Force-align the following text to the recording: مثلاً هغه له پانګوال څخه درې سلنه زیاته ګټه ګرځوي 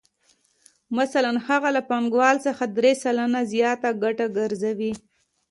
مثلاً 0.97 1.31
هغه 1.47 1.69
له 1.75 1.81
پانګوال 1.89 2.35
څخه 2.47 2.63
درې 2.77 2.93
سلنه 3.03 3.41
زیاته 3.53 3.89
ګټه 4.03 4.25
ګرځوي 4.37 4.91